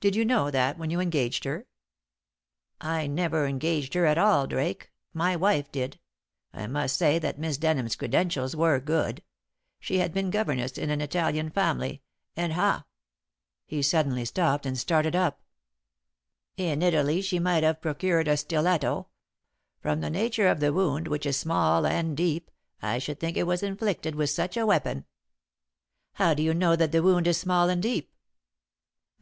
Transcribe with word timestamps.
"Did 0.00 0.16
you 0.16 0.24
know 0.24 0.50
that 0.50 0.78
when 0.78 0.88
you 0.88 1.00
engaged 1.00 1.44
her?" 1.44 1.66
"I 2.80 3.06
never 3.06 3.44
engaged 3.46 3.92
her 3.92 4.06
at 4.06 4.16
all, 4.16 4.46
Drake. 4.46 4.90
My 5.12 5.36
wife 5.36 5.70
did. 5.70 6.00
I 6.50 6.66
must 6.66 6.96
say 6.96 7.18
that 7.18 7.38
Miss 7.38 7.58
Denham's 7.58 7.94
credentials 7.94 8.56
were 8.56 8.80
good. 8.80 9.22
She 9.78 9.98
had 9.98 10.14
been 10.14 10.30
governess 10.30 10.78
in 10.78 10.88
an 10.88 11.02
Italian 11.02 11.50
family, 11.50 12.00
and 12.34 12.54
ha!" 12.54 12.86
He 13.66 13.82
stopped 13.82 13.90
suddenly, 14.02 14.24
and 14.64 14.78
started 14.78 15.14
up. 15.14 15.42
"In 16.56 16.80
Italy 16.80 17.20
she 17.20 17.38
might 17.38 17.62
have 17.62 17.82
procured 17.82 18.28
a 18.28 18.38
stiletto. 18.38 19.08
From 19.82 20.00
the 20.00 20.08
nature 20.08 20.48
of 20.48 20.60
the 20.60 20.72
wound 20.72 21.06
which 21.06 21.26
is 21.26 21.36
small 21.36 21.84
and 21.84 22.16
deep 22.16 22.50
I 22.80 22.96
should 22.98 23.20
think 23.20 23.36
it 23.36 23.46
was 23.46 23.62
inflicted 23.62 24.14
with 24.14 24.30
such 24.30 24.56
a 24.56 24.64
weapon." 24.64 25.04
"How 26.14 26.32
do 26.32 26.42
you 26.42 26.54
know 26.54 26.76
that 26.76 26.92
the 26.92 27.02
wound 27.02 27.26
is 27.26 27.36
small 27.36 27.68
and 27.68 27.82
deep?" 27.82 28.14